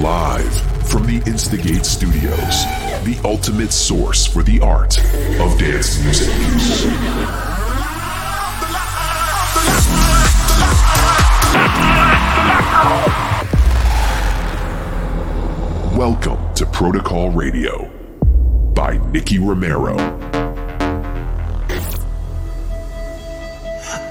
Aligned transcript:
Live 0.00 0.88
from 0.88 1.04
the 1.04 1.22
Instigate 1.26 1.84
Studios, 1.84 2.64
the 3.04 3.20
ultimate 3.22 3.70
source 3.70 4.26
for 4.26 4.42
the 4.42 4.58
art 4.60 4.98
of 5.38 5.58
dance 5.58 6.02
music. 6.02 6.28
Welcome 15.94 16.54
to 16.54 16.64
Protocol 16.64 17.28
Radio 17.32 17.84
by 18.72 18.96
Nicky 19.12 19.38
Romero. 19.38 19.98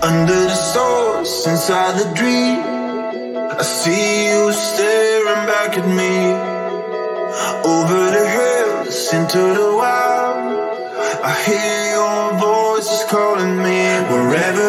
Under 0.04 0.36
the 0.36 0.54
source, 0.54 1.48
inside 1.48 1.98
the 1.98 2.14
dream, 2.14 2.60
I 3.50 3.64
see 3.64 4.30
you 4.30 4.54
staring 5.30 5.48
back 5.48 5.78
at 5.78 5.88
me. 5.88 6.16
Over 7.74 8.00
the 8.18 8.28
hills, 8.38 9.14
into 9.14 9.38
the 9.38 9.70
wild, 9.76 10.38
I 11.24 11.34
hear 11.46 11.82
your 11.98 12.40
voices 12.40 13.04
calling 13.10 13.58
me. 13.58 13.80
Wherever 14.12 14.69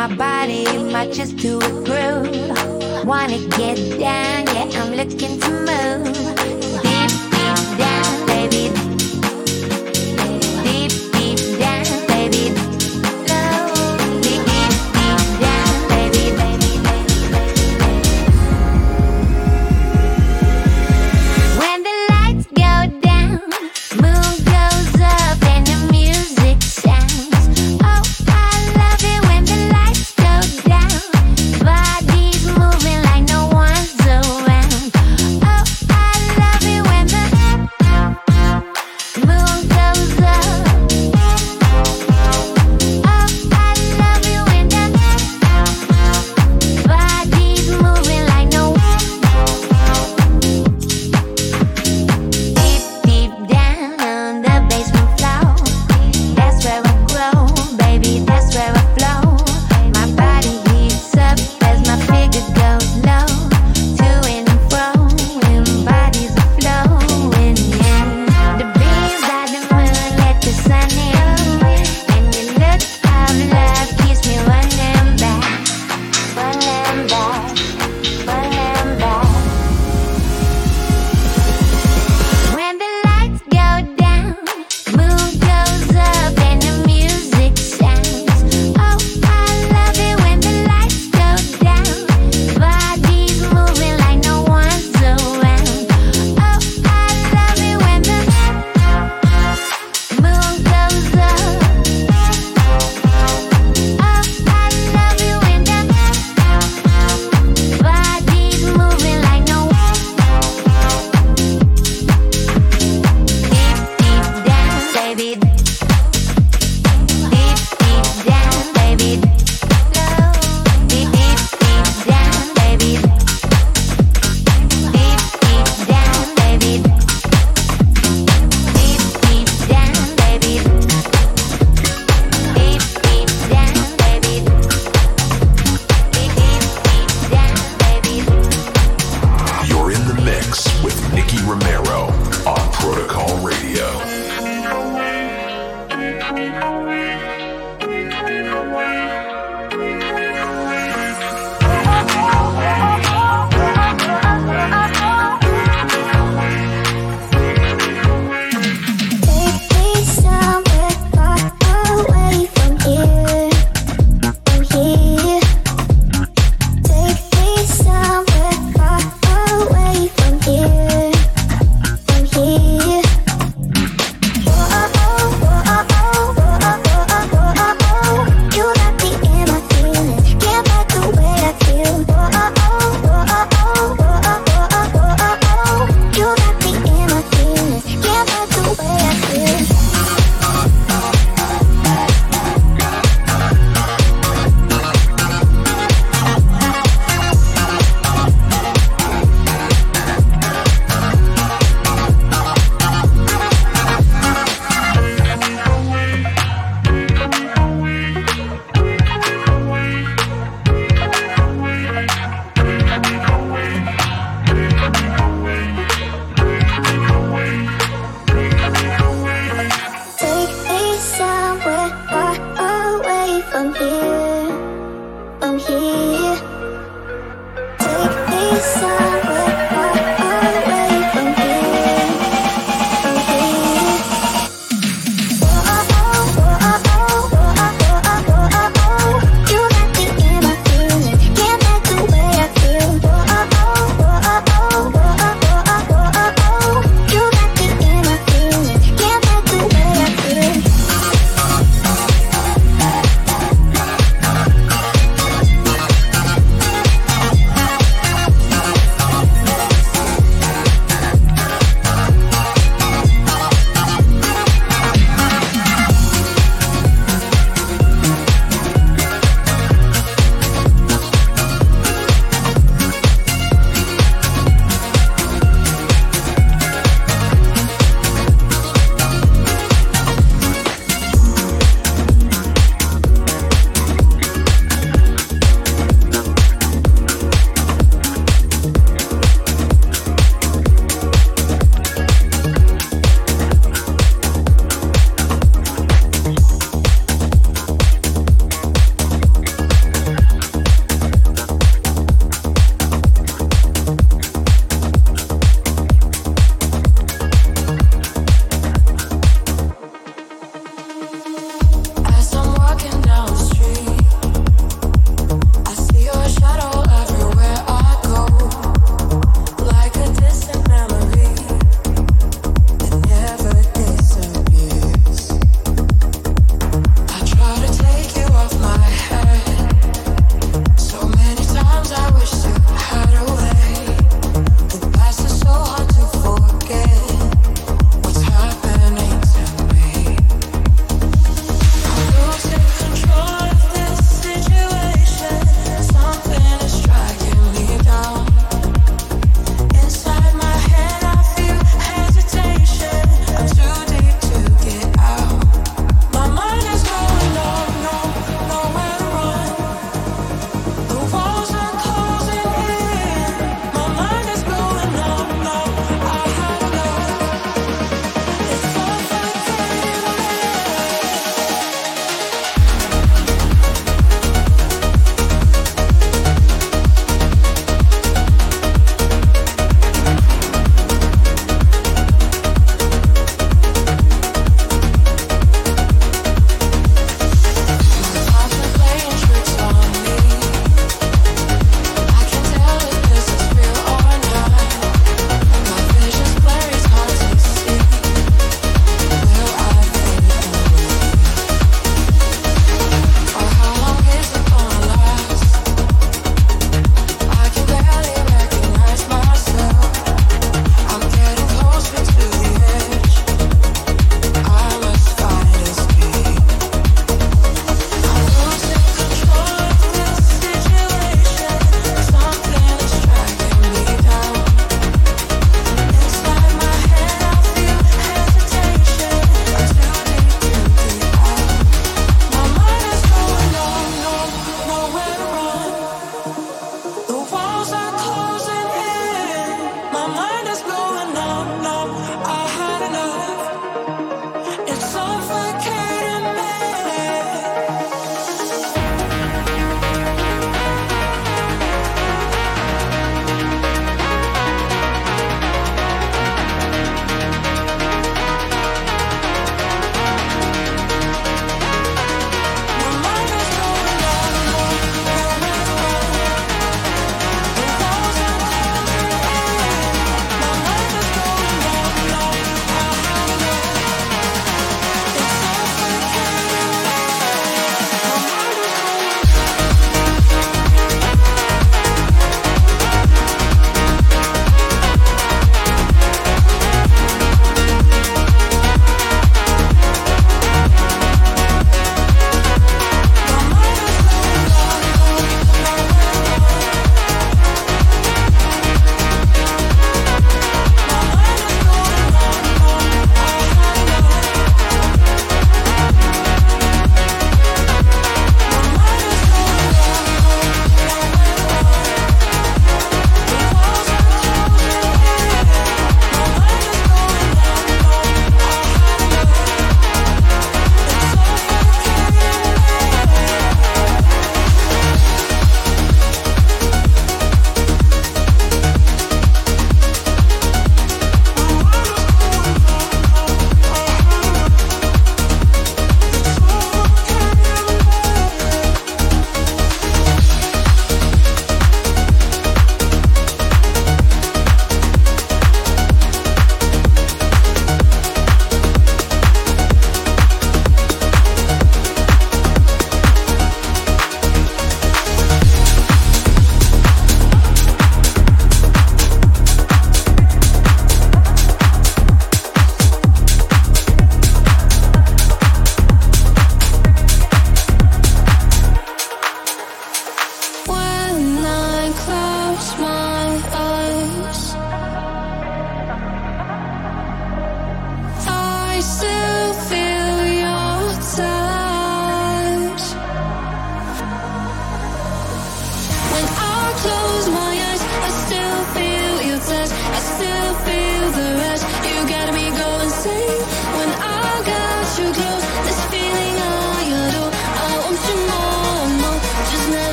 my 0.00 0.16
body 0.16 0.64
matches 0.64 0.92
my 0.92 1.06
chest 1.10 1.38
to 1.40 1.58
a 1.58 1.70
groove. 1.84 3.06
Wanna 3.06 3.38
get 3.58 3.76
down, 3.98 4.46
yeah, 4.46 4.80
I'm 4.80 4.94
looking 4.94 5.38
to 5.40 5.50
move. 5.50 6.59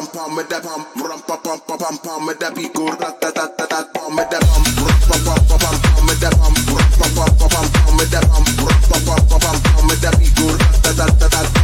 pam 0.00 0.06
pam 0.14 0.36
da 0.48 0.60
pam 0.60 0.84
ram 1.08 1.20
pam 1.26 1.38
pam 1.44 1.78
pam 1.78 1.96
pam 2.04 2.26
da 2.40 2.50
bi 2.50 2.68
gor 2.74 2.96
da 2.96 3.10
da 3.20 3.30
da 3.36 3.44
da 3.58 3.66
da 3.66 3.80
pam 3.94 4.16
da 4.16 4.38
pam 4.40 4.64
ram 4.80 4.96
pam 5.08 5.20
pam 5.26 5.58
pam 5.60 5.76
pam 5.82 6.08
da 6.20 6.30
pam 6.30 6.54
ram 6.72 6.90
pam 6.98 7.10
pam 7.16 7.48
pam 7.50 7.66
pam 7.84 7.98
da 8.12 8.20
pam 8.30 8.44
ram 8.64 8.80
pam 8.88 9.02
pam 9.06 9.40
pam 9.40 9.60
pam 9.62 9.88
da 10.02 10.10
bi 10.18 10.28
gor 10.38 10.56
da 10.82 10.92
da 10.92 11.06
da 11.20 11.28
da 11.28 11.59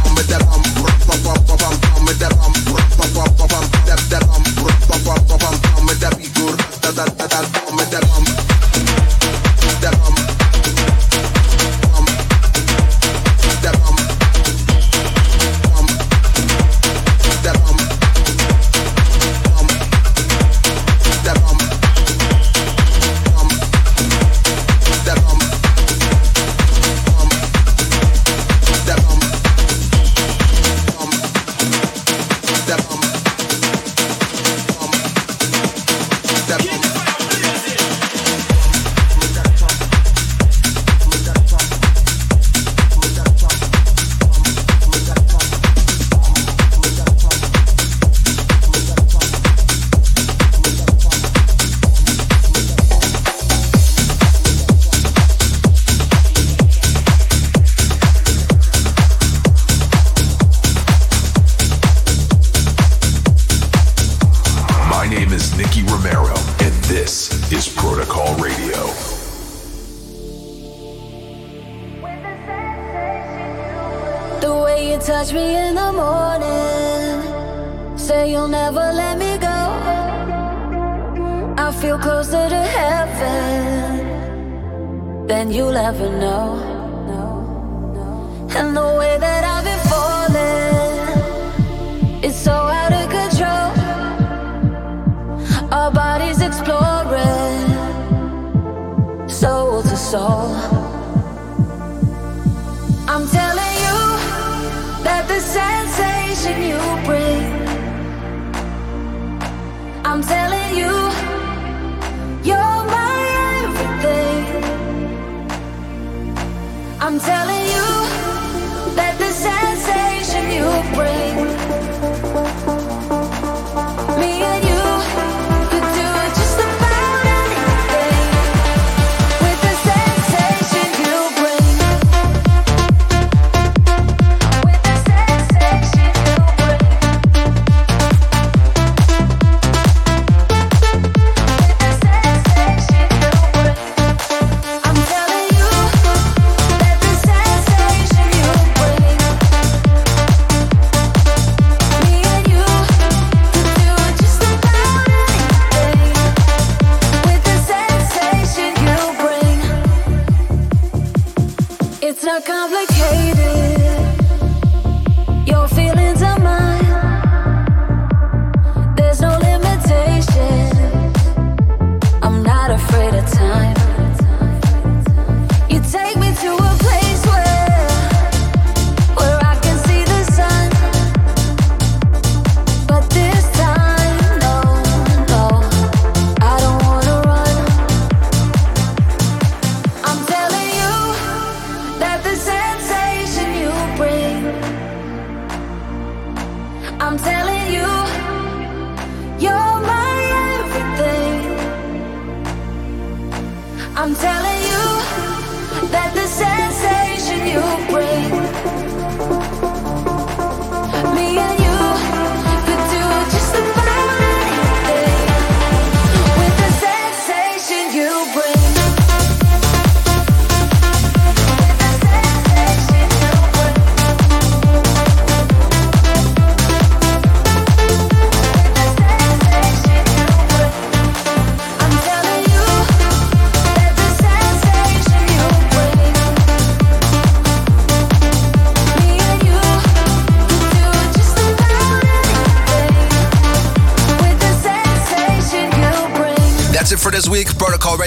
all 100.17 100.56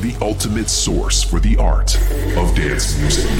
the 0.00 0.16
ultimate 0.20 0.68
source 0.68 1.22
for 1.22 1.40
the 1.40 1.56
art 1.56 1.96
of 2.36 2.54
dance 2.54 2.98
music. 2.98 3.30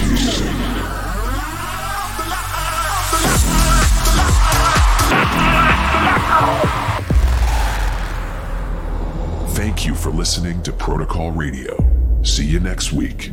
Thank 9.55 9.87
you 9.87 9.95
for 9.95 10.11
listening 10.11 10.63
to 10.63 10.73
Protocol 10.73 11.33
Radio. 11.33 11.77
See 12.23 12.47
you 12.47 12.61
next 12.61 12.93
week. 12.93 13.31